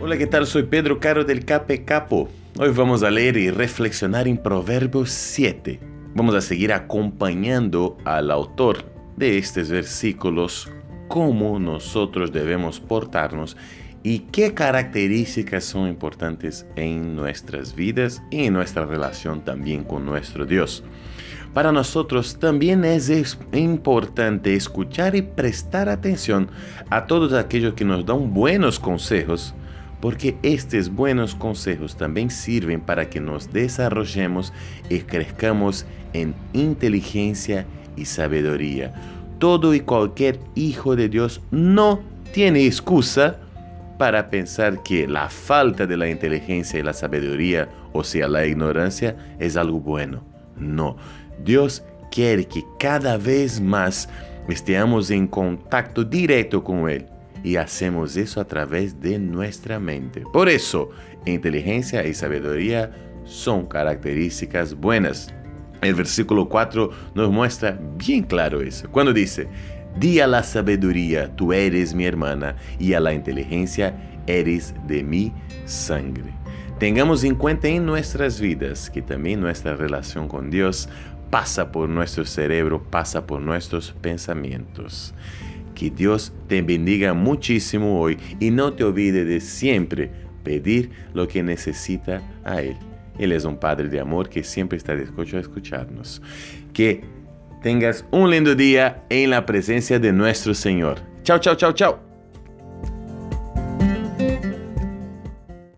[0.00, 0.46] Hola, ¿qué tal?
[0.46, 2.28] Soy Pedro Caro del Cape Capo.
[2.56, 5.80] Hoy vamos a leer y reflexionar en Proverbios 7.
[6.14, 8.84] Vamos a seguir acompañando al autor
[9.16, 10.70] de estos versículos,
[11.08, 13.56] cómo nosotros debemos portarnos
[14.04, 20.46] y qué características son importantes en nuestras vidas y en nuestra relación también con nuestro
[20.46, 20.84] Dios.
[21.52, 26.48] Para nosotros también es importante escuchar y prestar atención
[26.88, 29.56] a todos aquellos que nos dan buenos consejos
[30.00, 34.52] porque estos buenos consejos también sirven para que nos desarrollemos
[34.88, 37.66] y crezcamos en inteligencia
[37.96, 38.94] y sabiduría.
[39.38, 42.00] Todo y cualquier hijo de Dios no
[42.32, 43.38] tiene excusa
[43.98, 49.16] para pensar que la falta de la inteligencia y la sabiduría, o sea, la ignorancia,
[49.40, 50.22] es algo bueno.
[50.56, 50.96] No,
[51.44, 54.08] Dios quiere que cada vez más
[54.48, 57.06] estemos en contacto directo con Él
[57.42, 60.22] y hacemos eso a través de nuestra mente.
[60.32, 60.90] Por eso,
[61.24, 62.90] inteligencia y sabiduría
[63.24, 65.32] son características buenas.
[65.80, 68.88] El versículo 4 nos muestra bien claro eso.
[68.90, 69.48] Cuando dice,
[69.98, 73.94] di a la sabiduría, tú eres mi hermana, y a la inteligencia,
[74.26, 75.32] eres de mi
[75.66, 76.32] sangre.
[76.78, 80.88] Tengamos en cuenta en nuestras vidas que también nuestra relación con Dios
[81.30, 85.14] pasa por nuestro cerebro, pasa por nuestros pensamientos.
[85.78, 90.10] Que Dios te bendiga muchísimo hoy y no te olvides de siempre
[90.42, 92.76] pedir lo que necesita a Él.
[93.16, 96.20] Él es un Padre de amor que siempre está dispuesto a escucharnos.
[96.72, 97.04] Que
[97.62, 100.98] tengas un lindo día en la presencia de nuestro Señor.
[101.22, 102.07] Chao, chao, chao, chao.